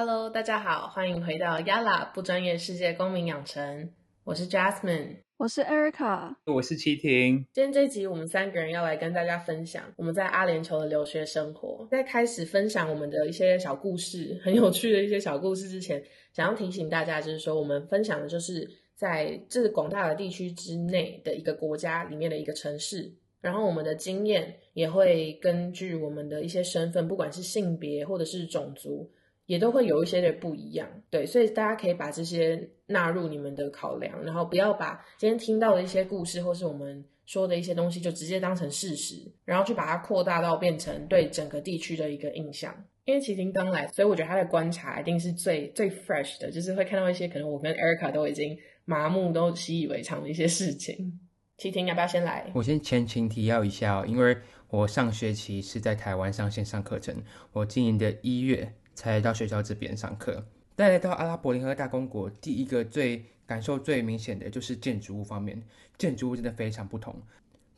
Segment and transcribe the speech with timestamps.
[0.00, 3.90] Hello，大家好，欢迎回到 Yala 不专业世界公民养成，
[4.22, 5.16] 我是 Jasmine。
[5.36, 7.44] 我是 Erica，我是齐婷。
[7.52, 11.84] 今天这一集，我们三个人要来跟大家分享我们在阿联酋的留学生活。
[11.90, 16.00] 在开始分享我们的一些小故事，很有趣的一些小故事之前，
[16.32, 29.10] 想要提醒大家，就是说我们分享的就是在这广大的地区之内的一个国家里面的一个城市，然后我们的经验也会根据我们的一些身份，不管是性别或者是种族。
[29.48, 39.16] 也都会有一些的不一样，对，所以大家可以把这些纳入你们的考量，然后不要把今天听到的一些故事或是我们说的一些东西就直接当成事实，
[39.46, 42.74] 然后去把它扩大到变成对整个地区的一个印象。
[43.06, 51.18] 因为齐婷刚来，所以我觉得他的观察一定是最最 fresh 的，就是会看到一些可能我跟 Erica 都已经麻木、都习以为常的一些事情。
[51.56, 52.52] 齐婷要不要先来？
[52.54, 54.36] 我先前情提要一下哦，因为
[54.68, 57.16] 我上学期是在台湾上线上课程，
[57.52, 58.74] 我今年的一月。
[58.98, 60.44] 才到学校这边上课。
[60.74, 65.62] 但来到阿拉伯联合大公国，第一个最感受最明显的就是建筑物方面，
[65.96, 67.14] 建筑物真的非常不同。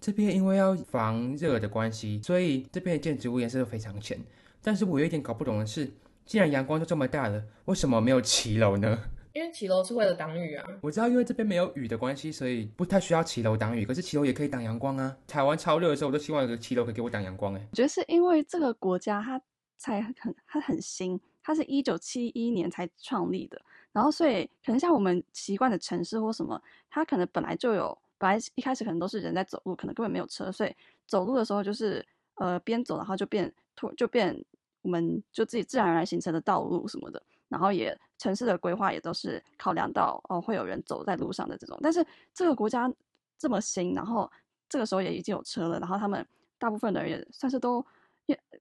[0.01, 4.19] 这边因为要防热的关系，所以这边的建筑物颜色都非常浅。
[4.63, 5.91] 但是我有一点搞不懂的是，
[6.25, 8.99] 既然阳光都这么大了，为什么没有骑楼呢？
[9.35, 10.67] 因为骑楼是为了挡雨啊。
[10.81, 13.85] 我知道，因为这边没有雨的关系，所以不太需要骑楼挡雨。
[13.85, 15.15] 可是骑楼也可以挡阳光啊。
[15.27, 17.55] 台湾超热的时候，我都希望有个骑楼可以给我挡阳光。
[17.55, 19.41] 哎，我觉得是因为这个国家它。
[19.81, 23.61] 才很，它很新，它是一九七一年才创立的，
[23.93, 34.45] 然后所以可能像我们习惯的城市或什么，它可能本来就有，本来一开始可能都是人在走路，可能根本没有车，所以走路的时候就是呃边走，然后就变突就变，
[34.83, 42.93] 我们就自己自然而然形成的道路什么的，然后也城市的规划也都是考量到哦会有人走在路上的这种，但是这个国家
[43.39, 44.31] 这么新，然后
[44.69, 46.27] 这个时候也已经有车了，然后他们
[46.59, 47.83] 大部分的人也算是都。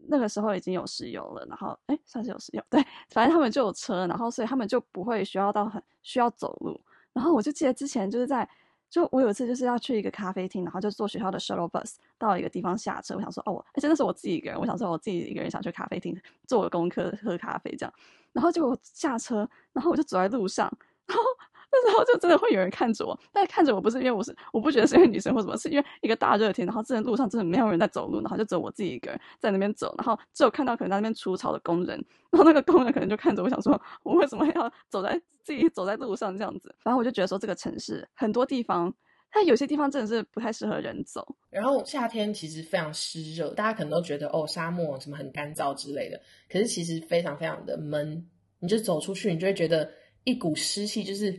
[0.08, 6.80] 那个时候已经有石油了，然后哎，算是有石油， 对，反正他们就有车，然后所以他们就不会需要到很需要走路。
[7.14, 8.48] 然后我就记得之前就是在，
[8.90, 16.16] 就我有一次就是要去一个咖啡厅，然后就坐学校的 shuttle bus 到一个地方下车，我想说哦，而且那是我自己一个人，我想说我自己一个人想去咖啡厅
[16.48, 17.94] 做个功课喝咖啡这样，
[18.32, 20.72] 然后就下车，然后我就走在路上，
[21.06, 21.24] 然后。
[21.72, 36.74] 那时候就真的会有人看着我，但是看着我不是因为我是我不觉得是因为女生或什么，是因为一个大热天，然后这路上真的没有人在走路，然后就只有我自己一个人在那边走，然后只有看到可能在那边除草的工人，然后那个工人可能就看着我想说，我为什么要走在自己走在路上这样子？
[36.80, 38.92] 反正我就觉得说这个城市很多地方，
[39.30, 41.36] 它有些地方真的是不太适合人走。
[41.52, 46.20] 然后夏天其实非常湿热，大家可能都觉得哦沙漠什么很干燥之类的，
[46.52, 49.88] 可是其实非常非常的闷，你就走出去，你就会觉得。
[50.30, 51.32] 一股湿气，就是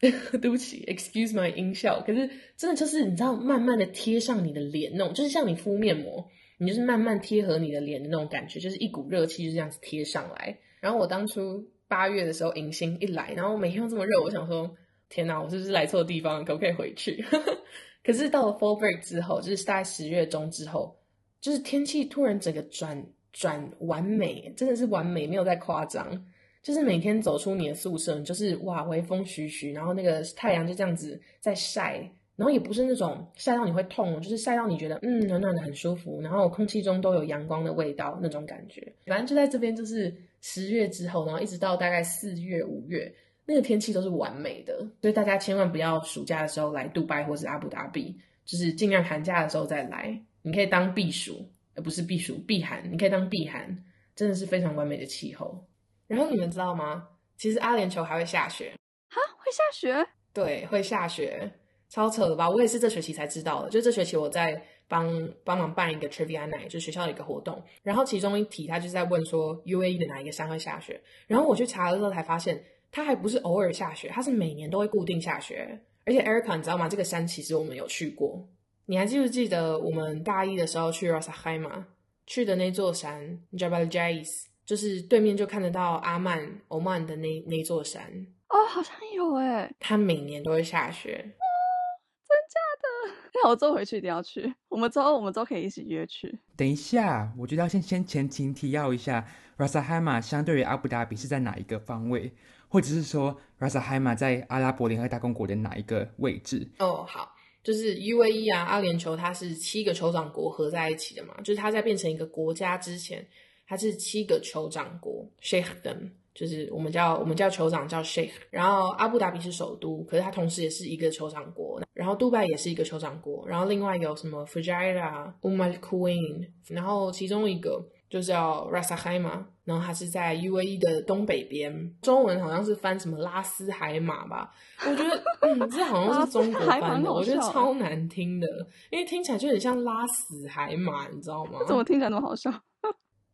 [0.00, 2.00] 对不起，excuse my 音效。
[2.06, 6.26] 可是真的就是你知道，慢慢的贴上你的脸那种，就是像你敷面膜，
[6.58, 10.58] 你就是慢慢贴合你的脸的那种感觉，就是一股热气就这样子贴上来。
[10.80, 14.72] 然后我当初八月的时候迎新一来，然后每天都这么热，我想说
[15.08, 16.44] 天哪，我是不是来错地方？
[16.44, 17.24] 可不可以回去？
[18.04, 20.96] 可是到了 fall break 之后，就是大概十月中之后，
[21.40, 26.24] 就是天气突然整个转转完美，真的是完美，没有在夸张。
[26.68, 31.94] 就是每天走出你的宿舍，你就是哇，微风徐徐，然后那个太阳就这样子在晒，
[32.36, 38.86] 然后也不是那种晒到你会痛，就是晒到你觉得嗯暖暖的很舒服，然后空气中都有阳光的味道那种感觉。
[39.06, 43.10] 反正就在这边，就是十月之后，然后一直到大概四月五月，
[43.46, 48.14] 那个天气都是完美的，所以大家千万不要暑假的时候来杜拜或是阿布达比，
[48.44, 53.82] 就是尽量寒假的时候再来，你可以当避暑，而不是避暑避寒，你可以当避寒，
[54.14, 55.64] 真的是非常完美的气候。
[56.08, 57.06] 然后你们知道吗？
[57.36, 58.72] 其实阿联酋还会下雪
[59.08, 60.08] 哈，会下雪？
[60.32, 61.48] 对，会下雪，
[61.88, 62.50] 超扯的吧？
[62.50, 63.70] 我也是这学期才知道的。
[63.70, 65.06] 就这学期我在帮
[65.44, 67.62] 帮忙办一个 trivia night，就学校的一个活动。
[67.82, 71.00] 然后其中一题他就在问说 UAE 的哪一个山会下雪？
[71.26, 72.60] 然后我去查了之后才发现，
[72.90, 75.80] 它还不是偶尔下雪，它是每年都会固定下雪。
[76.04, 76.88] 而且 Erica，你知道吗？
[76.88, 78.48] 这个山其实我们有去过。
[78.86, 81.84] 你还记不记得我们大一的时候去 Ras Al Khaimah
[82.26, 84.46] 去的那座山 Jabal Jais？
[84.68, 88.02] 就是对面就看得到阿曼欧曼的那那座山
[88.50, 89.74] 哦，好像有哎。
[89.80, 93.14] 它每年都会下雪，真假的？
[93.32, 94.54] 那我周回去一定要去。
[94.68, 96.38] 我们周我们周可以一起约去。
[96.54, 99.26] 等一下，我觉得要先先前情提要一下
[99.56, 102.30] ，Ras Al Khaimah 相对于阿布达比是在哪一个方位，
[102.68, 106.70] 或者是说 Ras Al Khaimah 在阿拉伯联合大公国的哪一个位置？
[106.78, 113.26] 哦，好，就是 UAE 啊，阿联酋它是七个酋长国合在一起的嘛，就是它在变成一个国家之前。
[113.68, 134.50] 它是七个酋长国，Sheikhdom，就是我们叫我们叫酋长叫 Sheikh，然后阿布达比是首都，可是它同时也是一个酋长国，然后杜拜也是一个酋长国，然后另外有什么 Fujairah、Umm Al Quwain，然后其中一个就叫 Ras Al Khaimah，然后它是在 UAE 的东北边，中文好像是翻什么拉斯海马吧？
[134.86, 138.48] 我觉得，嗯，这好像是中国翻的，我觉得超难听的，
[138.90, 141.58] 因为听起来就很像拉死海马，你知道吗？
[141.66, 142.50] 怎么听起来那么好笑？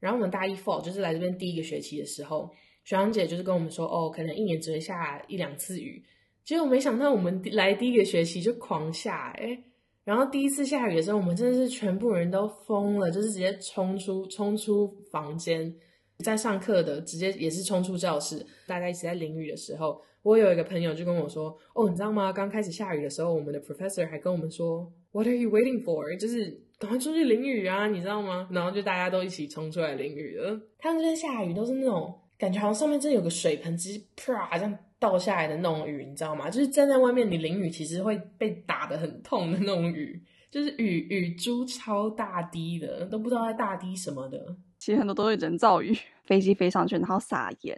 [0.05, 2.51] 然后我们大一 fall 就是来这边第一个学期的时候，
[2.85, 6.05] 学长姐就是跟我们说，哦，可能一年只会下一两次雨。
[6.45, 9.59] 结果没想到我们来第一个学期就狂下，哎，
[10.05, 15.75] 然后第一次下雨的时候，我们真的是全部人都疯了，就是直接冲出冲出房间，
[16.19, 22.31] 在上课的直接也是冲出教室，大家一起在淋雨的时候，我有一个朋友就跟我说，哦，你知道吗？
[22.31, 26.15] 刚开始下雨的时候，我们的 professor 还跟我们说，What are you waiting for？
[26.19, 28.49] 就是赶快出去淋雨啊，你知道吗？
[28.51, 30.61] 然后就大家都一起冲出来淋雨了。
[30.79, 34.79] 他们这边下雨都是那种感觉好像上面真的有个水盆，直接啪这样。
[35.01, 36.49] 倒下来的那种雨，你知道吗？
[36.49, 40.19] 就是站在外面，你淋雨其实会被打得很痛的那种雨，
[40.51, 44.57] 就是雨雨珠超大滴的，都不知道在大滴什么的。
[44.79, 45.95] 其实很多都是人造雨，
[46.25, 47.77] 飞机飞上去，然后撒盐，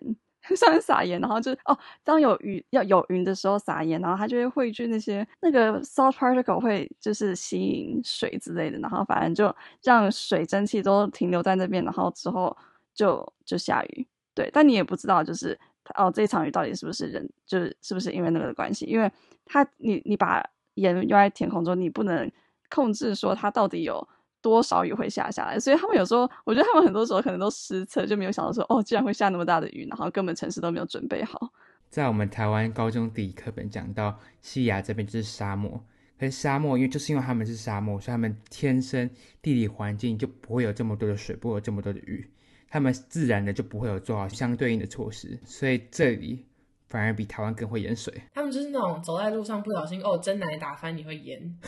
[0.55, 12.57] 上面撒盐，然后就哦，当有雨要有云的时候撒盐，然后它就会汇聚那些那个 salt particle 会就是吸引水之类的，然后反正就让水蒸气都停留在那边，然后之后
[12.95, 14.07] 就就下雨。
[14.35, 15.59] 对，但你也不知道就是。
[15.95, 18.85] 哦，这场雨到底是不是人，就是是不是因为那个的关系？
[18.87, 19.09] 因为
[19.45, 20.45] 它，你你把
[20.75, 22.29] 盐用在天空中，你不能
[22.69, 24.09] 控制说它到底有
[24.47, 31.51] 多少雨会下下来，所以他们有时候，我觉得他们很多时候可能都失策，就没有想到说，哦，竟然会下那么大的雨，然后根本城市都没有准备好。
[31.91, 35.85] 在我们台湾高中地理课本讲到，西亚这边就是沙漠，
[36.21, 39.11] 可是沙漠因为就是因为他们是沙漠，所以他们天生
[39.43, 42.31] 地理环境就不会有这么多的水，不会有这么多的雨。
[42.69, 46.45] 他们自然的就不会有做好相对应的措施，所以这里
[46.89, 48.13] 反而比台湾更会淹水。
[48.35, 51.59] 他们就是那种走在路上不小心哦，真奶打翻你会淹，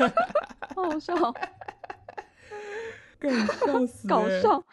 [0.74, 1.14] 好笑，
[3.18, 4.64] 搞笑死，搞笑。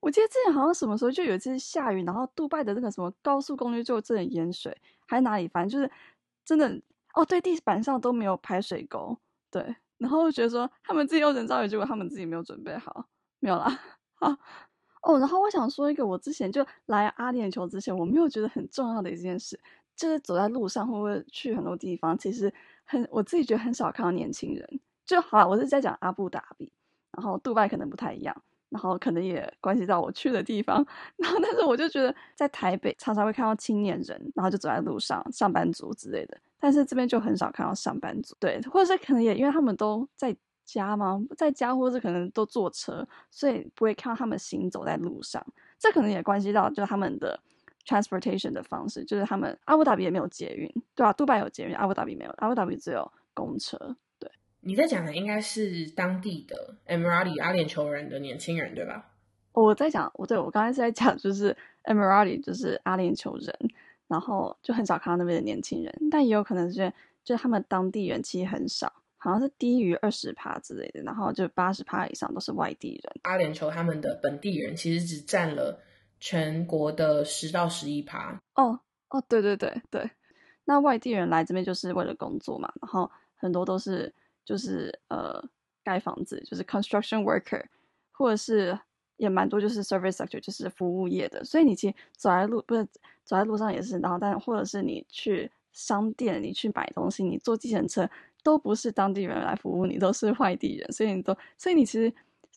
[0.00, 4.76] 我记得之前好像什么时候就有一次下雨，然后杜拜的那个什么高速公路就真的淹水，
[5.06, 5.90] 还是哪里，反正就是
[6.44, 6.80] 真的
[7.14, 9.16] 哦，对，地板上都没有排水沟，
[9.50, 13.04] 对，然后就觉得说他们自己又人造雨，结果他们自己没有准备好，
[13.40, 13.78] 没有啦，
[14.14, 14.34] 好。
[15.02, 19.58] 哦，然后我想说一个，我之前就来阿联酋之前，我没有觉得很重要的一件事，
[19.96, 22.52] 就是走在路上会不会去很多地方，其实
[22.84, 24.80] 很我自己觉得很少看到年轻人。
[25.06, 26.70] 就好了，我是在讲阿布达比，
[27.12, 28.34] 然后杜拜可能不太一样，
[28.68, 30.84] 然后可能也关系到我去的地方。
[31.16, 40.36] 然后，但是我就觉得在台北常常会看到青年人，然后就走在路上，上班族之类的，但是这边就很少看到上班族，对，或者是可能也因为他们都在。
[40.66, 41.20] 家吗？
[41.36, 45.44] 在家，或者是可能都坐车，所以不会看到他们行走在路上。
[45.80, 47.36] 这可能也关系到，就是他们的
[47.84, 51.12] transportation 的方式，就是他们阿布达比也没有捷运，对吧？
[51.12, 53.96] 杜拜有捷运，阿布达比没有，阿布达比只有公车。
[54.62, 59.10] 对，你在讲的应该是当地的 Emirati 阿联酋人的年轻人，对吧？
[59.52, 63.54] 我在讲，我对我刚才是在讲，就是 Emirati 就是阿联酋人，
[64.08, 66.92] 然后就很少看到那边的年轻人，但也有可能是，
[67.24, 68.92] 就是他们当地人其实很少。
[69.22, 73.12] 好像是低于二十趴之类的，然后就八十趴以上都是外地人。
[73.24, 75.78] 阿联酋他们的本地人其实只占了
[76.18, 78.40] 全国的十到十一趴。
[78.54, 78.80] 哦
[79.10, 80.10] 哦，对对对对，
[80.64, 84.10] 那外地人来这边就是为了工作嘛，然后很多都是
[84.50, 85.42] 就是呃
[85.84, 87.64] 盖房子，就是 construction worker，
[88.10, 88.78] 或者是
[89.16, 91.44] 也蛮多就是 service sector，就是服务业的。
[91.44, 92.84] 所以你其实走在路不是
[93.24, 98.08] 走在路上也是，然后但或者是你去商店，你去买东西，你坐计程车。
[98.42, 102.10] 都不是当地人来服务你，都是外地人，所以你都，所以你其实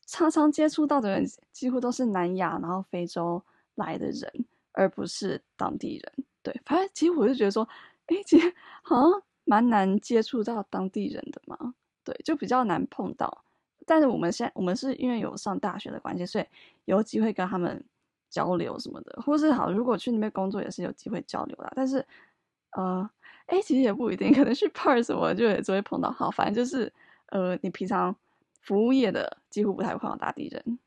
[0.06, 3.44] 常常接触到的人几乎都是南亚，然后非洲
[3.76, 6.26] 来的人，而不是当地人。
[6.42, 7.68] 对，反正其实我就觉得说，
[8.06, 13.44] 哎，其实好像蛮难接触到当地人的嘛，对，就比较难碰到。
[13.86, 16.46] 但是我们现在我们是因为有上大学的关系，所以
[16.86, 17.84] 有机会跟他们
[18.30, 21.72] 交流什么的，或是好，如果去那边工作也是有机会交流的。
[21.76, 22.06] 但是，
[22.72, 23.10] 呃。
[23.46, 26.10] 哎，其实也不一定，可能去 p a r 什么就也只会碰到。
[26.10, 26.92] 好，反正就是，
[27.26, 28.16] 呃，你平常
[28.62, 30.80] 服务业的几乎不太会碰到大地人。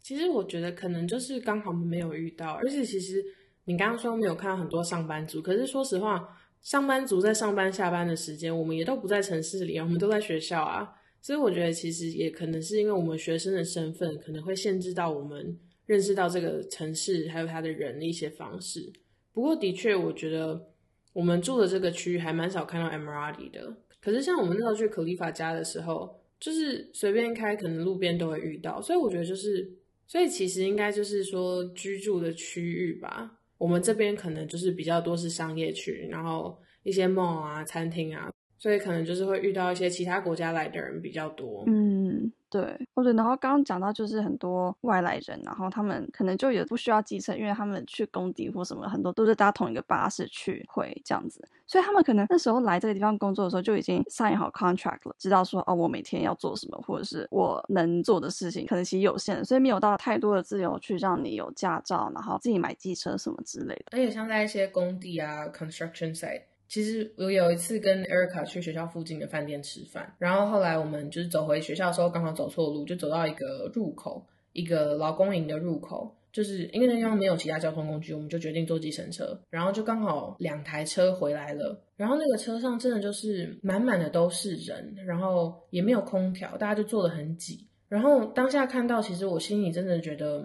[0.00, 3.22] 其实我觉得可能就是刚好没有遇到，而且其实
[3.64, 6.38] 你刚刚说没有看到很多上班族，可是说实话，
[6.68, 10.86] 上班族在上班下班的时间，我们也都不在城市里，我们都在学校啊。
[11.22, 18.92] 所以我觉得其实也可能是因为我们学生的身份，可能会限制到我们认识到这个城市还有他的人的一些方式。
[19.32, 20.68] 不过的确，我觉得。
[21.14, 28.80] 我们住的这个区域还蛮少看到 Emirati 的，可是像我们那时候去可丽法家的时候，就是随便开，可能路边都会遇到。
[28.80, 29.68] 所以我觉得就是，
[30.06, 33.37] 所以其实应该就是说居住的区域吧。
[33.58, 41.64] 我们这边可能就是比较多是商业区，然后一些 mall 啊、餐厅啊，所以可能就是会遇到一些其他国家来的人比较多。
[41.66, 63.84] 嗯，对，或者然后刚刚讲到就是很多外来人，然后他们可能就也不需要机车，因为他们去工地或什么，很多都是搭同一个巴士去回这样子，所以他们可能那时候来这个地方工作的时候就已经 sign 好 contract 了，知道说哦，我每天要做什么，或者是我能做的事情可能其实有限，所以没有到太多的自由去让你有驾照，然后自己买机车什么之类的。
[63.92, 66.42] 而且像在一些工地啊，construction site。
[66.68, 76.14] 其实我有一次跟 Erica 去学校附近的饭店吃饭，然后后来我们就是走回学校的时候，刚好走错路，就走到一个入口，一个劳工营的入口。
[76.30, 87.66] 就是因为那地方没有其他交通工具，我们就决定坐计程车，然后就刚好两台车回来了，然后那个车上真的就是满满的都是人，然后也没有空调，大家就坐得很挤。
[87.88, 90.44] 然后当下看到，其实我心里真的觉得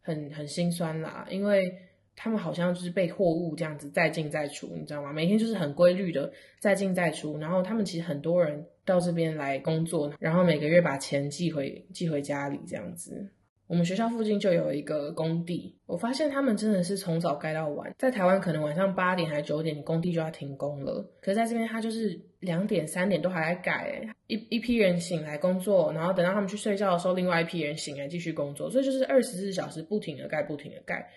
[0.00, 1.72] 很很心酸啦，因为。
[2.14, 5.12] 他们好像就是被货物这样子再进再出，你知道吗？
[5.12, 7.38] 每天就是很规律的再进再出。
[7.38, 13.30] 然后他们其实很多人到这边来工作，然后每个月把钱寄回寄回家里这样子。
[13.68, 17.90] 我们学校附近就有一个工地，我发现他们真的是从早盖到晚。
[17.96, 21.10] 在台湾可能晚上八点还是九点，工地就要停工了。
[21.22, 31.08] 可是在这边，他就是两点三点都还在盖，一一批人醒来工作，然后等到他们去睡觉的时候，另外一批人醒来继续工作，所以就是二十四小时不停的盖，不停的盖。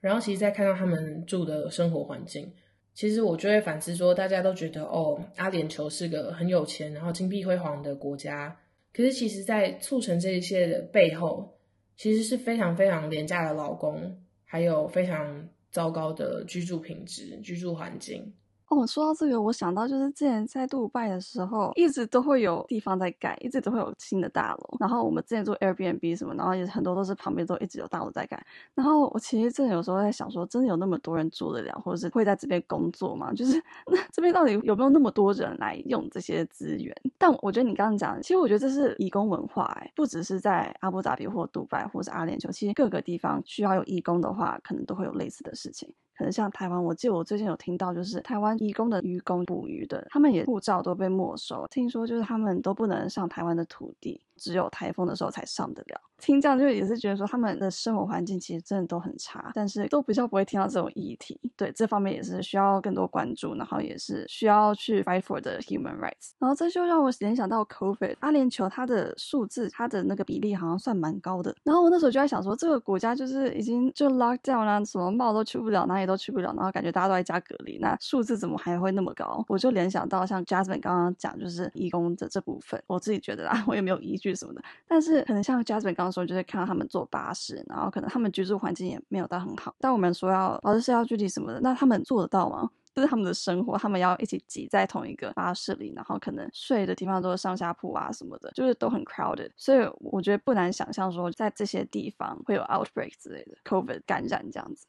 [0.00, 2.52] 然后，其实再看到他们住的生活环境，
[2.94, 8.56] 其实我就会反思说，大家都觉得哦，阿联酋是个很有钱，然后金碧辉煌的国家。
[8.92, 11.58] 可是，其实，在促成这一切的背后，
[11.96, 18.34] 其实是非常非常廉价的劳工，还有非常糟糕的居住品质、居住环境。
[18.68, 24.76] 哦，说到这个，我想到就是之前在杜拜的时候，一直都会有地方在盖，一直都会有新的大楼。
[24.78, 28.38] 然后我们之前做 Airbnb 什么，然后也很多都是旁边都一直有大楼在盖。
[28.74, 33.32] 然后我其实真的有时候在想说，真的有那么多人住得了，或者是会在这边工作吗？
[33.32, 33.56] 就是
[33.90, 36.94] 那这边到底有没有那么多人来用这些资源？
[37.16, 45.90] 但我觉得你刚刚讲，其实我觉得这是义工文化，哎，不只是在阿布扎比或杜拜或是阿联酋，其实各个地方需要有义工的话，可能都会有类似的事情。
[46.18, 54.20] 可能像台湾，我记得我最近有听到，就是台湾义工的渔工捕鱼的，他们也护照都被没收，听说就是他们都不能上台湾的土地。
[54.38, 56.00] 只有台风的时候才上得了。
[56.18, 61.38] 听这样就也是觉得说他们的生活环境其实真的都很差，但是都比较不会听到这种议题。
[61.56, 66.32] 对这方面也是需要更多关注，然后也是需要去 fight for the human rights。
[66.38, 71.54] 然后这就让我联想到 COVID，阿联酋它的数字它的那个比例好像算蛮高的。
[71.62, 79.44] 然后我那时候就在想说，这个国家就是已经就 lock down 啦，什么帽都去不了，哪里都去不了，然后感觉大家都在家隔离，那数字怎么还会那么高？
[79.48, 84.62] 我就联想到像 Jasmine 刚刚讲，就是义工的这部分，我自己觉得啊，我也没有依据什么的。
[84.86, 89.74] 但是可能像 Jasmine 刚刚说，就是看到他们坐巴士，然后可能他们居住环境也没有到很好。
[89.78, 92.70] 但我们说要老师是要具体什么的，那他们做得到吗？
[92.94, 99.50] 就是他们的生活，他们要一起挤在同一个巴士里，然后可能睡的地方都是上下铺啊什么的，就是都很 crowded。
[99.56, 104.86] 所以我觉得不难想象说，在这些地方会有 outbreak 之类的 COVID 感染这样子。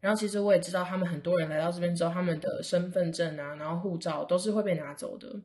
[0.00, 5.40] 然后其实我也知道，他们很多人来到这边之后，他们的身份证啊，然后护照都是会被拿走的。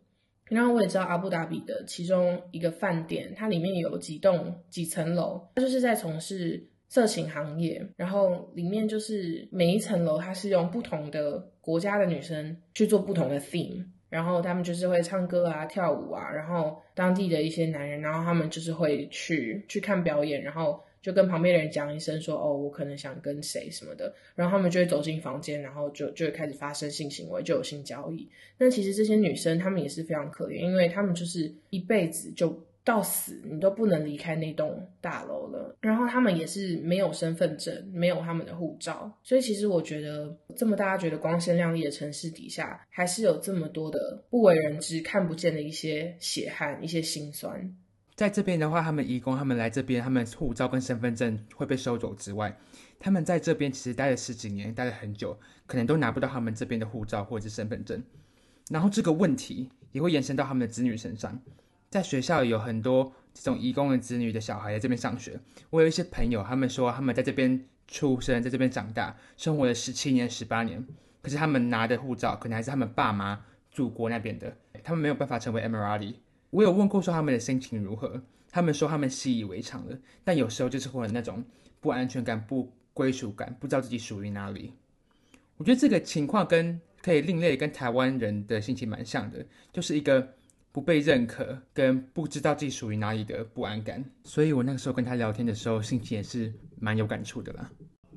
[0.49, 7.87] 然后我也知道阿布达比的其中一个饭店，它里面有几栋几层楼，它就是在从事色情行业。
[7.95, 20.83] 然后里面就是每一层楼，它是用不同的国家的女生去做不同的 theme，然后他们就是会唱歌啊、跳舞啊，然后当地的一些男人，然后他们就是会去去看表演，然后。
[21.01, 28.29] 就跟旁边的人讲一声说哦，我可能想跟谁什么的，然后他们就会走进房间，然后就就会开始发生性行为，就有性交易。
[28.57, 35.75] 那其实这些女生她们也是非常可怜，因为她们就是一辈子就到死，你都不能离开那栋大楼了。
[35.79, 47.75] 然后她们也是没有身份证，没有他们的护照，所以其实我觉得这么大家觉得光鲜亮丽的城市底下，还是有这么多的不为人知、看不见的一些血汗、一些心酸。
[48.19, 52.53] 在这边的话，他们移工，他们来这边，他们护照跟身份证会被收走之外，
[52.99, 58.03] 他们在这边其实待了十几年，待了很久，可能都拿不到他们这边的护照或者是身份证。
[58.69, 61.41] 然后这个问题也会延伸到他们的子女身上。
[61.89, 65.39] 在学校有很多这种移工的子女的小孩在这边上学。
[65.69, 70.85] 我有一些朋友，他们说他们在这边出生，在这边长大，生活了十七年、十八年，
[71.21, 76.15] 可是他们拿的护照可能还是他们爸妈祖国那边的，他们没有办法成为 Emirati。
[76.51, 81.43] 我有问过说他们的心情如何，他们说他们习以为常了，但有时候就是会有那种
[81.79, 84.73] 不安全感、不归属感，不知道自己属于哪里。
[85.57, 90.35] 我觉得这个情况跟可以另类，跟台湾人的心情蛮像的，就是一个
[90.71, 94.03] 不被认可跟不知道自己属于哪里的不安感。
[94.23, 97.69] 所以我那个时候跟他聊天的时候，心情也是蛮有感触的啦。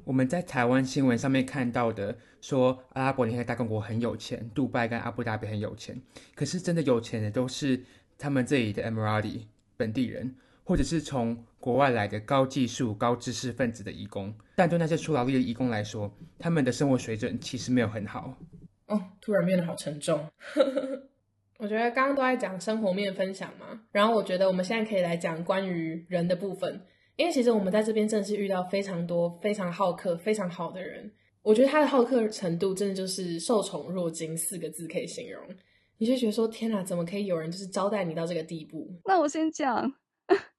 [0.05, 6.01] 我们在台湾新闻上面看到的，说阿拉伯联合大公国很有钱，杜拜跟阿布达比很有钱，
[6.35, 7.81] 可是真的有钱的都是
[8.23, 14.33] 他们这里的 Emirati 本地人，或者是从国外来的高技术、高知识分子的移工。
[14.55, 18.39] 但对那些出劳力的移工来说，他们的生活水准其实没有很好。
[18.87, 20.25] 哦，突然变得好沉重。
[21.59, 26.81] 我觉得刚刚都在讲生活面分享嘛，然后我觉得我们现在可以来讲关于人的部分。
[27.17, 31.11] 因为其实我们在这边真的是遇到非常多非常好客、非常好的人。
[31.43, 35.43] 我觉得他的好客程度真的就是受宠若惊四个字可以形容。
[36.03, 38.93] 你就觉得说天哪，怎么可以有人就是招待你到这个地步？
[39.05, 39.95] 那我先讲。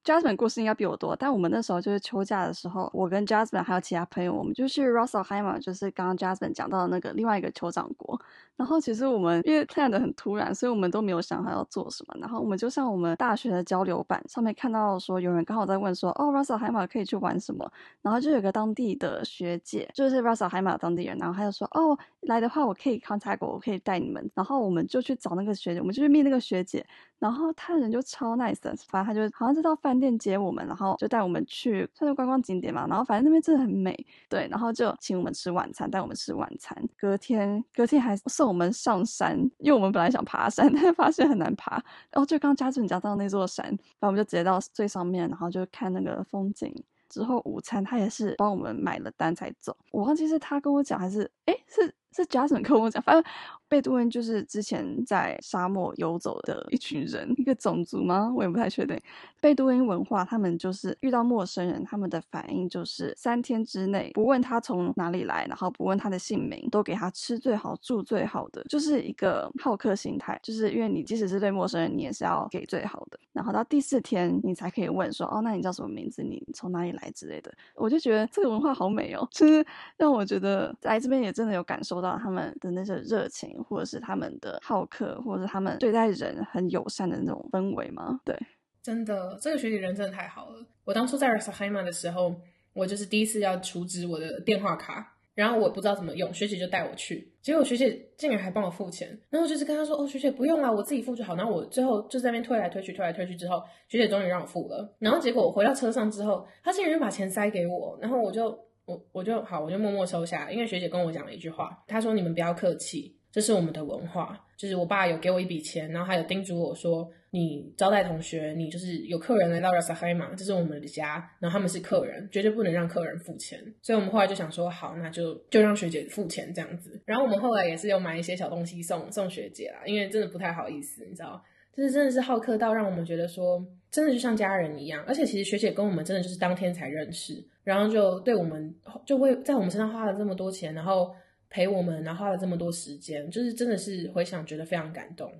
[0.04, 8.20] Jasmine 故事应该比我多，但我们那时候就是休假的时候，我跟 Jasmine 还有其他朋友，我们就去 Rosselheimer，就是刚刚 Jasmine 讲到的那个另外一个酋长国。
[8.56, 12.14] 然后其实我们因为 plan 的很突然，所以我们都没有想好要做什么。
[12.20, 17.68] 然后我们就像我们大学的交流版上面看到说，有人刚好在问说，哦，Rosselheimer 可以去玩什么？
[18.02, 24.30] 然后就有个当地的学姐，就是 Rosselheimer 当地人，然后他就说，哦，来的话我可以 contact 我，我可以带你们。
[24.34, 26.84] 然后我们就去找那个学姐，我们就去面那个学姐。
[27.18, 32.86] 然后他人就超 nice 的，反正他就好像是到饭店接我们，然后就带我们去算是观光景点嘛。
[32.86, 33.96] 然后反正那边真的很美，
[34.28, 36.76] 对，然后就请我们吃晚餐，带我们吃晚餐。
[36.98, 41.72] 隔天隔天还送我们上山，因为我们本来想爬山， 但是发现很难爬。
[42.10, 46.74] 然后就刚加准讲到那座山，然后我们就直接到最上面，然后就看那个风景。
[47.08, 49.76] 之后午餐他也是帮我们买了单才走。
[49.92, 53.32] 我忘记是他跟我讲还是哎是是 Jason 跟我讲，反正。
[53.68, 58.32] 贝都因就是之前在沙漠游走的一群人，一个种族吗？
[58.36, 58.98] 我也不太确定。
[59.40, 70.38] 贝都因文化，他们就是遇到陌生人，他们的反应就是三天之内不问他从哪里来，然后不问他的姓名，都给他吃最好、住最好的，就是一个好客心态。
[70.42, 73.18] 就是因为你即使是对陌生人，你也是要给最好的。
[73.32, 76.22] 然后到第四天，你才可以问说：“哦，那你叫什么名字？
[76.22, 77.52] 你从哪里来？”之类的。
[77.74, 79.64] 我就觉得这个文化好美哦，就是
[79.96, 83.53] 让我觉得来这边也真的有感受到他们的那些热情。
[83.62, 88.20] 或者是他们的好客，或者是他们对待人很友善的那种氛围吗？
[88.24, 88.36] 对，
[88.82, 90.66] 真的，这个学姐人真的太好了。
[90.84, 92.34] 我当初在 r s h a i m a 的时候，
[92.72, 99.18] 我就是第一次要储值我的电话卡，然后我不知道怎么用，学姐就带我去，结果学姐竟然还帮我付钱。
[99.30, 104.94] 然后就是跟她说：“哦，学姐不用了，我自己付就好。”然后我最后就在那边推来推去，推来推去之后，学姐终于让我付了。
[104.98, 108.50] 然后结果我回到车上之后，她竟然把钱塞给我，然后我就
[108.84, 123.58] 我我就好，我就默默收下，因为学姐跟我讲了一句话，她说：“你们不要客气。”这是我们的文化，就是我爸有给我一笔钱，然后还有叮嘱我说，你招待同学，你就是有客人来到 Rasahima，这是我们的家，然后他们是客人，绝对不能让客人付钱。
[123.82, 127.02] 所以我们后来就想说，好，那就就让学姐付钱这样子。
[127.04, 131.42] 然后我们后来也是有买一些小东西送送学姐啦，因为真的不太好意思，你知道，
[131.76, 135.02] 就是真的是好客到让我们觉得说，真的就像家人一样。
[135.08, 138.72] 而且其实学姐跟我们真的就是当天才认识，然后就对我们
[139.04, 141.12] 就会在我们身上花了这么多钱，然后。
[141.54, 145.32] 陪我们，然后花了这么多时间，就是真的是回想觉得非常感动。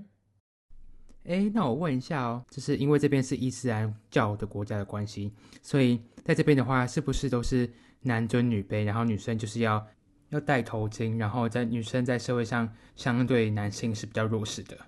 [1.24, 7.68] 哎，那我问一下哦，就是因为这边是伊斯兰教的国家的关系，所以在这边的话，是不是都是
[8.02, 9.84] 男尊女卑，然后女生就是要
[10.28, 14.78] 要戴头巾，然后在女生在社会上相对男性是比较弱势的，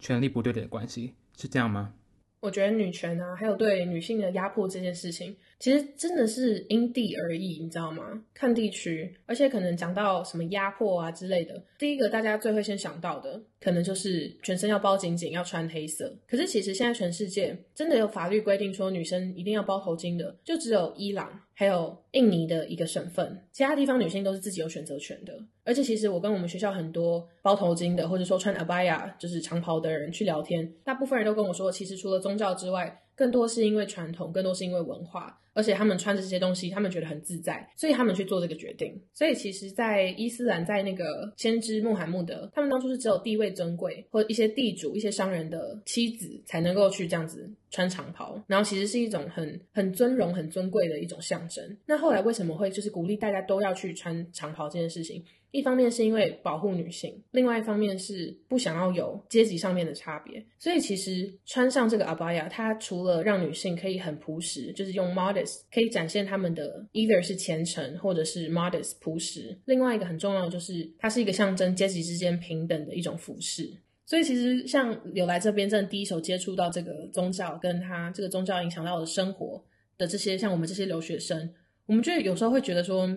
[0.00, 1.94] 权力不对等的关系，是这样吗？
[2.40, 5.36] 我觉得女权啊，还有对女性的压迫这件事情。
[5.62, 8.20] 其实真的是因地而异，你知道吗？
[8.34, 16.12] 看地区，而且可能讲到什么压迫啊之类的，第一个大家最会先想到的，可能就是全身要包紧紧，要穿黑色。
[16.26, 25.32] 可是其实现在全世界真的有法律规定说女生一定要包头巾的，就只有伊朗还有印尼的一个省份，其他地方女性都是自己有选择权的。
[25.62, 32.98] 而且其实我跟我们学校很多包头巾的，或者说穿 abaya 就是长袍的人去聊天，大部分人都跟我说，其实除了宗教之外。
[33.14, 38.98] 更多是因为传统，更多是因为文化，而且他们穿着这些东西，他们觉得很自在，所以他们去做这个决定。
[39.12, 51.76] 所以其实，在伊斯兰，在那个先知穆罕默德，他们当初是只有地位尊贵或一些地主、一些商人的妻子才能够去这样子穿长袍，然后其实是一种很很尊荣、很尊贵的一种象征。
[51.86, 55.24] 那后来为什么会就是鼓励大家都要去穿长袍这件事情？
[55.50, 73.70] 一方面是因为保护女性，另外一方面是不想要有阶级上面的差别，所以其实穿上这个 abaya，它除了让女性可以很朴实，就是用 modest 可以展现他们的 either 是虔诚或者是 modest 朴实，另外一个很重要的就是它是一个象征阶级之间平等的一种服饰。
[74.12, 79.64] 所以其实像有来这边真的第一手接触到这个宗教，跟他这个宗教影响到的生活
[79.96, 81.54] 的这些，像我们这些留学生，
[81.86, 83.08] 我们就有时候会觉得说。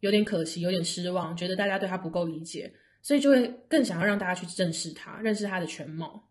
[0.00, 6.28] 有点可惜，有点失望，觉得大家对他不够理解，所以就会更想要让大家去正视他，认识他的全貌。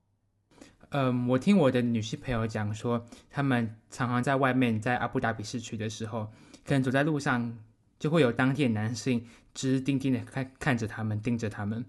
[0.89, 6.27] 嗯，我听我的女性朋友讲说，他们常常在外面，在阿布达比市区的时候，
[6.63, 7.57] 可能走在路上，
[7.97, 9.25] 就会有当地的男性
[9.55, 11.83] 直盯盯的看看着他们，盯着他们，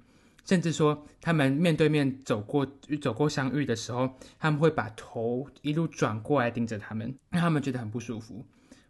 [0.46, 2.64] 甚至说他们面对面走过
[3.02, 8.42] 走过相遇的时候，他们会把头一路转过来盯着他们，让他们觉得很不舒服。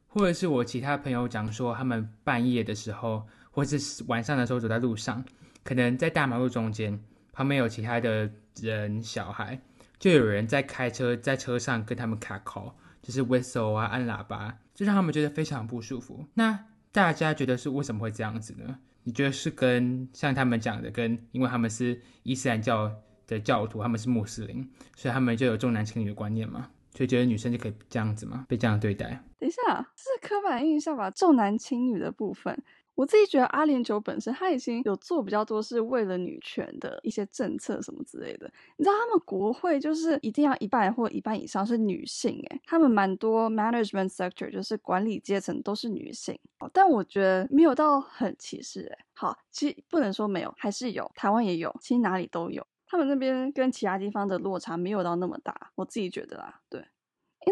[0.06, 5.24] 或者是我其他朋友讲说，他们半夜的时候，或者是晚上的时候走在路上，
[5.64, 6.98] 可能在大马路中间，
[7.32, 9.60] 旁边有其他的人小孩，
[9.98, 16.26] 就有人在开车，在车上跟他们卡口就是 whistle 啊，按喇叭，就让他们觉得非常不舒服。
[16.34, 18.78] 那大家觉得是为什么会这样子呢？
[19.06, 22.92] 你觉得是跟像他们讲的，跟因为他们是伊斯兰教
[23.24, 26.70] 的教徒，他们是穆斯林，所以他们就有重男轻女的观念嘛？
[26.92, 28.44] 所以觉得女生就可以这样子嘛？
[28.48, 29.22] 被这样对待？
[29.38, 29.62] 等一下，
[29.94, 31.08] 这是刻板印象吧？
[31.08, 32.60] 重男轻女的部分，
[32.96, 38.50] 我自己觉得阿联酋本身他已经有做比较多是为了女权的一些政策什么之类的。
[38.76, 46.36] 你知道他们国会就是一定要一半或一半以上是女性，诶，他们蛮多 management sector 就是管理阶层都是女性。
[46.72, 52.66] 但我觉得没有到很歧视，诶，好，其实不能说没有，还是有，台湾也有，其实哪里都有。
[52.88, 56.82] 他们那边跟其他地方的落差没有到那么大，我自己觉得啦，对。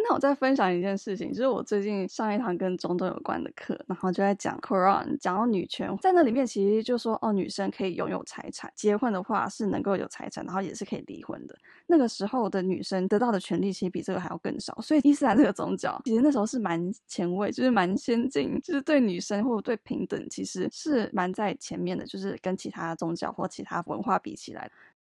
[0.03, 11.57] 那我再分享一件事情，就是我最近上一堂跟中东有关的课，然后就在讲 Quran，讲到女权，在那里面其实就说哦，女生可以拥有财产，结婚的话是能够有财产，然后也是可以离婚的。
[11.87, 24.71] 那个时候的女生得到的权利其实比这个还要更少，所以伊斯兰这个宗教其实那时候是蛮前卫，就是蛮先进，就是对女生或者对平等其实是蛮在前面的，就是跟其他宗教或其他文化比起来。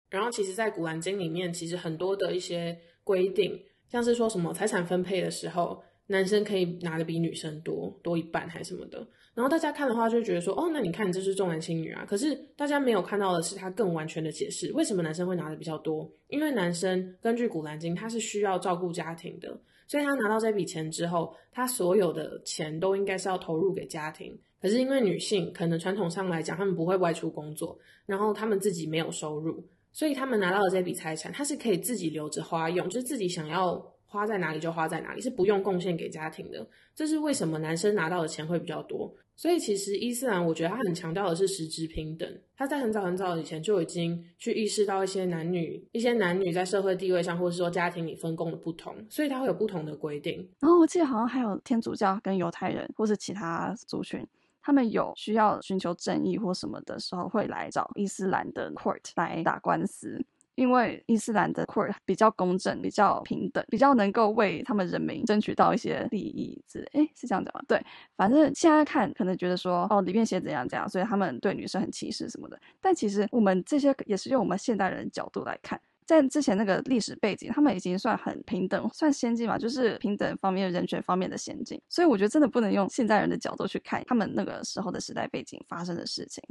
[0.09, 3.61] 然后其实，在古兰经里面，其实很多的一些规定。
[3.89, 12.05] 像是说什么财产分配的时候，男生可以拿的比女生多多一半还是什么的，然后大家看的话就觉得说，哦，那你看这是重男轻女啊。
[12.07, 16.09] 可是大家没有看到的是他更完全的解释，为什么男生会拿的比较多？
[16.27, 24.37] 因为男生根据古兰经，他是需要照顾家庭的，所以他拿到这笔钱之后，他所有的钱都应该是要投入给家庭。
[24.61, 29.63] 可是因为女性可能传统上来讲，他们不会外出工作，然后他们自己没有收入。
[29.91, 36.67] 所以他们拿到的这笔财产，他是可以自己留着花用，就是自己想要花在哪里就花在哪里，是不用贡献给家庭的。
[36.95, 39.13] 这是为什么男生拿到的钱会比较多。
[39.35, 42.29] 所以其实伊斯兰，我觉得他很强调的是实质平等。
[42.57, 50.45] 他在很早很早以前就已经去意识到一些男女、一些男女在社会地位上，或者说家庭里分工的不同，所以他会有不同的规定。
[50.59, 54.19] 然后我记得好像还有天主教跟犹太人，或是其他族群。
[54.61, 60.23] 他们有需要寻求正义或什么的时候，会来找伊斯兰的 court 来打官司，
[60.55, 67.01] 因为伊斯兰的 court 比较公正、比较平等、比较能够为他们人民争取到一些利益之类。
[67.01, 67.61] 哎，是这样讲吗？
[67.67, 67.81] 对，
[68.17, 72.59] 反正现在看可能觉得说，哦，里面写怎样怎样，所以他们对女生很歧视什么的。
[72.81, 75.79] 但其实我们这些也是用我们现代人的角度来看。
[76.09, 81.79] 在之前那个历史背景，他们已经算很平等，算先进嘛，就是平等方面、人权方面的先进。
[81.87, 86.43] 所以我觉得真的不能用现在人的角度去看他们那个时候的时代背景发生的事情。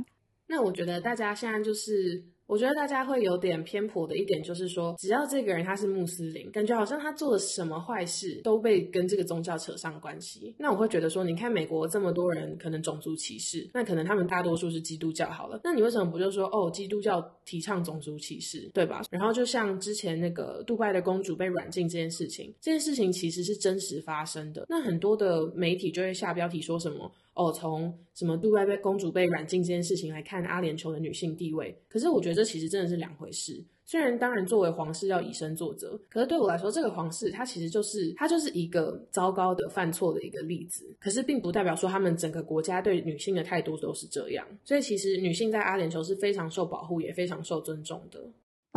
[0.49, 2.25] 那我觉得大家现在就是。
[2.49, 10.55] 我觉得大家会有点偏颇的一点，就是说，只要这个人他是穆斯林，感觉好像他做了什么坏事都被跟这个宗教扯上关系。
[10.59, 19.03] 那我会觉得说，你看美国这么多人可能种族歧视，那可能他们大多数是基督教好了，那你为什么不就说哦，基督教提倡种族歧视，对吧？
[19.11, 24.65] 然后就像之前那个杜拜的公主被软禁这件事情，这件事情其实是真实发生的。
[24.71, 31.79] 那很多的媒体就会下标题说什么哦，从什么杜拜被公主被软禁这件事情来看阿联酋的女性地位。
[31.91, 32.39] 可是我觉得。
[32.39, 33.61] 这其实真的是两回事。
[33.85, 40.97] 虽然当然作为皇室要以身作则，可是对我来说，这个皇室它其实就是它就是一个糟糕的犯错的一个例子。
[41.01, 44.47] 可是并不代表说他们整个国家对女性的态度都是这样。
[44.63, 48.25] 所以其实女性在阿联酋是非常受保护，也非常受尊重的。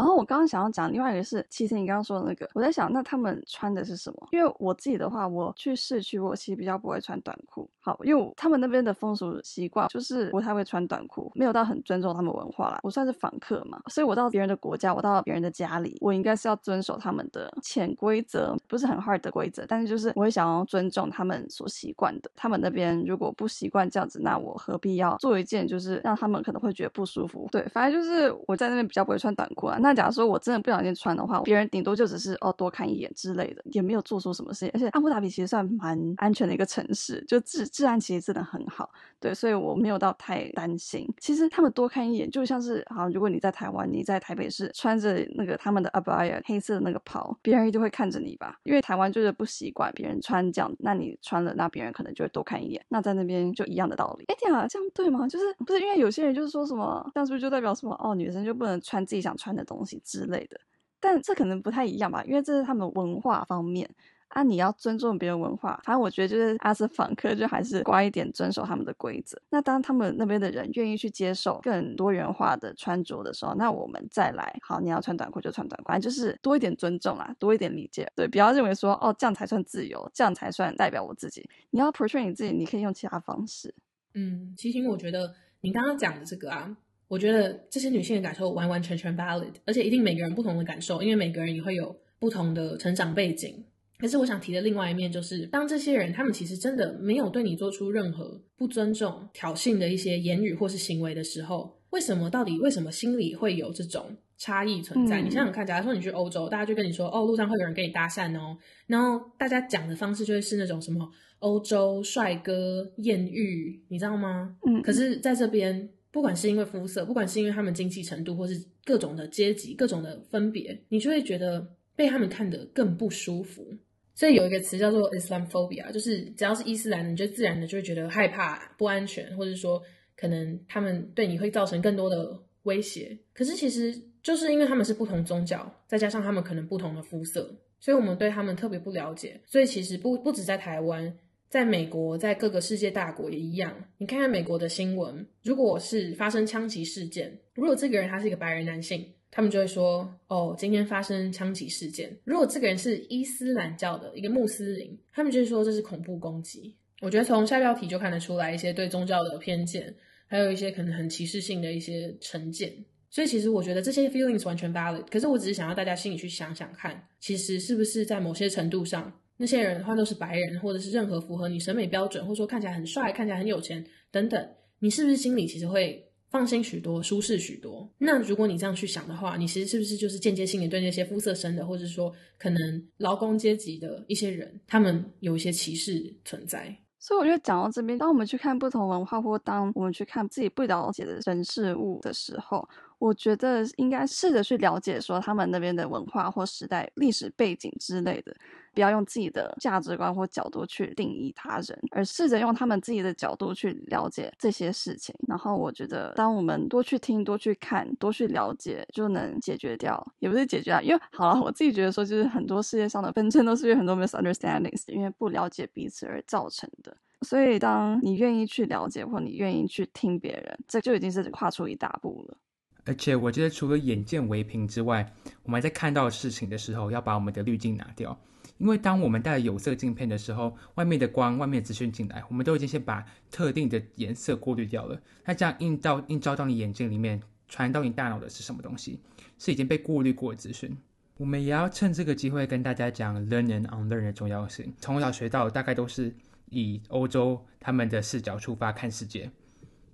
[0.01, 4.27] 然后我刚刚想要讲另外一个是，其实你刚刚说的那个，我在想，那他们穿的是什么？
[4.31, 7.69] 因为我自己的话，我去市区，我其实比较不会穿短裤。
[7.79, 12.79] 好，因为他们那边的风俗习惯就是不太会穿短裤，没有到很尊重他们文化啦。
[12.81, 22.31] 我算是访客嘛，所以我到别人的国家，我到别人的家里，我应该是要遵守他们的潜规则，不是很 hard 的规则，但是就是我会想要尊重他们所习惯的。
[22.35, 27.47] 他们那边如果不习惯这样子，那我何必要做一件就是让他们可能会觉得不舒服？
[27.51, 29.77] 对，反正就是我在那边比较不会穿短裤啊。
[29.79, 34.71] 那那假如说我真的不小心穿的话，别人顶多就只是哦多看一眼之类的，也没有做出什么事情。
[34.73, 41.05] 而且阿布达比其实算蛮安全的一个城市，就治治安其实真的很好，对，所以我没有到太担心。
[41.19, 48.57] 其实他们多看一眼，就像是好，如果你在台湾，你在台北市穿着那个他们的 abaya 黑色的那个袍，别人一定会看着你吧？
[48.63, 52.81] 因为台湾就是不习惯别人穿这样，那你穿了，那别人可能就会多看一眼。
[52.87, 54.23] 那在那边就一样的道理。
[54.29, 55.27] 哎，天啊，这样对吗？
[55.27, 57.93] 就是不是因为有些人就是说什么，这样是不是就代表什么？
[58.01, 60.59] 哦，女生就不能穿自己想穿的东西之类的？
[60.99, 63.89] 但这可能不太一样吧，因为这是他们文化方面，
[64.27, 65.81] 啊，你要尊重别人文化。
[65.83, 69.35] 反正我觉得就是 as a 访客，就还是乖一点，遵守他们的规则。
[69.49, 74.55] 那当他们那边的人愿意去接受更多元化的穿着的时候，那我们再来。
[74.61, 78.07] 好，你要穿短裤就穿短裤，反正就是多一点尊重啦，多一点理解。
[78.15, 81.49] 对，不要认为说哦这样才算自由，这样才算代表我自己。
[81.71, 83.73] 你要 portray 你自己，你可以用其他方式。
[84.13, 86.77] 嗯，其实我觉得你刚刚讲的这个啊。
[87.11, 93.61] 我觉得这些女性的感受完完全全 valid，而且一定每个人不同的感受，因为每个人也会有不同的成长背景。
[93.97, 105.21] 可是我想提的另外一面就是，当这些人他们其实真的没有对你做出任何不尊重、挑衅的一些言语或是行为的时候，为什么到底为什么心里会有这种差异存在？
[105.21, 111.05] 你想想看，假如说你去欧洲，大家就跟你说，哦，路上会有人跟你搭讪哦，然后大家讲的方式就会是那种什么
[111.39, 114.55] 欧洲帅哥艳遇，你知道吗？
[114.65, 115.89] 嗯，可是在这边。
[116.11, 123.65] 不管是因为肤色，不管是因为他们经济程度，或是各种的阶级、各种的分别，你就会觉得被他们看得更不舒服。
[124.13, 129.81] 所以有一个词叫做 Islamophobia，就是只要是伊斯兰，你就自然的就会觉得害怕、不安全，或者说
[130.17, 133.17] 可能他们对你会造成更多的威胁。
[133.33, 139.39] 可是其实就是因为他们是不同宗教，再加上他们可能不同的肤色，所以我们对他们特别不了解。
[139.45, 141.17] 所以其实不不止在台湾。
[141.51, 143.75] 在美国，在各个世界大国也一样。
[143.97, 156.73] 你看看美国的新闻，如果是发生枪击事件，如果这个人他是一个白人男性，他们就会说：“哦，今天发生枪击事件。”如果这个人是伊斯兰教的一个穆斯林，他们就会说这是恐怖攻击。
[157.01, 159.93] 我觉得从下标题就看得出来一些对宗教的偏见，
[160.27, 162.73] 还有一些可能很歧视性的一些成见。
[163.09, 165.03] 所以其实我觉得这些 feelings 完全 valid。
[165.11, 169.11] 可是我只是想要大家心里去想想看，其实是不是在某些程度上。
[169.41, 177.91] 那些人的话都是白人，或者是任何符合你审美标准，或者说看起来很帅、看起来很有钱等等，你是不是心里其实会放心许多、舒适许多？
[177.97, 186.77] 那如果你这样去想的话，你其实是不是就是间接性的对那些肤色深的，或者说可能劳工阶级的一些人，他们有一些歧视存在？
[186.99, 198.31] 所以我觉得讲到这边，当我们去看不同文化，或当我们去看自己不了解的人事物的时候，我觉得应该试着去了解说他们那边的文化或时代历史背景之类的。
[198.73, 205.13] 不要用自己的价值观或角度去定义他人，而试着用他们自己的角度去了解这些事情。
[205.27, 210.81] 然后我觉得，当我们多去听、多去看、多去了解，就能解决掉，也不是解决啊。
[210.81, 216.95] 因为好了，我自己觉得说，就是很多世界上的纷争都是因为很多 misunderstandings，因为不了解彼此而造成的。
[217.23, 222.37] 所以，当你愿意去了解，或你愿意去听别人，这就已经是跨出一大步了。
[222.85, 228.17] 而且，我觉得除了眼见为凭之外，我们在看到事情的时候，要把我们的滤镜拿掉。
[228.61, 235.01] 因为当我们戴了有色镜片的时候，外面的光、外面的资讯进来，我们都已经先把特定的颜色过滤掉了。
[235.25, 237.19] 那这样映到映照到你眼睛里面，
[237.49, 238.99] 传到你大脑的是什么东西？
[239.39, 240.77] 是已经被过滤过的资讯。
[241.17, 244.71] 我们也要趁这个机会跟大家讲 learn and unlearn 的重要性。
[244.79, 246.13] 从小学到大概都是
[246.51, 249.31] 以欧洲他们的视角出发看世界，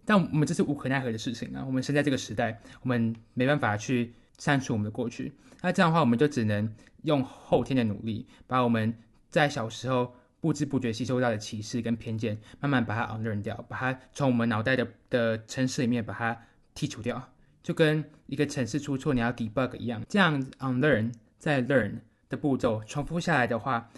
[0.03, 1.63] 但我们这是无可奈何的事情啊。
[1.65, 5.33] 我们生在这个时代，我们没办法去删除我们的过去。
[5.61, 6.73] 那这样的话，我们就只能。
[7.03, 8.93] 用后天的努力，把我们
[9.29, 16.37] 在小时候不知不觉吸收到的歧视跟偏见，慢慢把它 unlearn 掉，把它从我们脑袋的的城市里面把它
[16.75, 17.31] 剔除掉，
[17.63, 23.89] 就跟一个城市出错你要 debug 一样，这样 unlearn 再 learn 的步骤重复下来的话，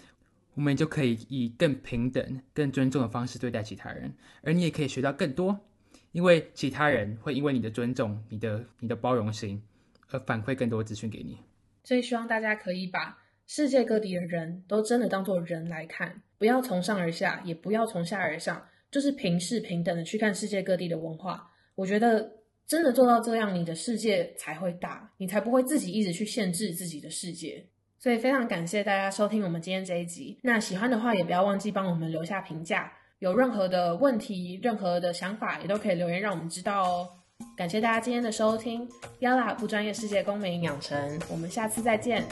[0.54, 5.58] 我们就可以以更平等、更尊重的方式对待其他人，而你也可以学到更多，
[6.12, 9.60] 因为其他人会因为你的尊重、你的你的包容心
[10.10, 11.38] 而反馈更多资讯给你。
[11.84, 21.50] 所以希望大家可以把世界各地的人都真的当做人来看，不要从上而下，也不要从下而上，就是平视平等的去看世界各地的文化。
[21.74, 22.30] 我觉得
[22.66, 27.66] 真的做到这样，你的世界才会大，你才不会自己一直去限制自己的世界。
[27.98, 30.38] 所以非常感谢大家收听我们今天这一集。
[30.42, 32.92] 那喜欢的话，也不要忘记帮我们留下评价。
[33.18, 37.08] 有任何的问题、任何的想法，也都可以留言让我们知道哦。
[37.56, 38.88] 感谢大家今天的收听
[39.20, 42.24] ，Yala 不专业世界公民养成，我们下次再见。